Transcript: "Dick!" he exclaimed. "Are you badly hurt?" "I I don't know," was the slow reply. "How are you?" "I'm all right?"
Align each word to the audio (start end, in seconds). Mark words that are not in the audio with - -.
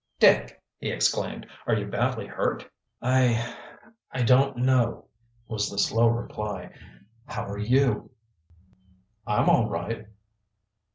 "Dick!" 0.19 0.59
he 0.79 0.89
exclaimed. 0.89 1.45
"Are 1.67 1.75
you 1.75 1.85
badly 1.85 2.25
hurt?" 2.25 2.67
"I 3.03 3.53
I 4.11 4.23
don't 4.23 4.57
know," 4.57 5.05
was 5.47 5.69
the 5.69 5.77
slow 5.77 6.07
reply. 6.07 6.71
"How 7.27 7.47
are 7.47 7.59
you?" 7.59 8.09
"I'm 9.27 9.47
all 9.47 9.69
right?" 9.69 10.07